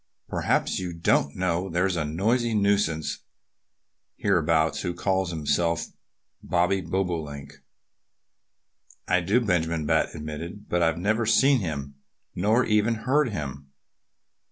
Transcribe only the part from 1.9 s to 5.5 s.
a noisy nuisance hereabouts who calls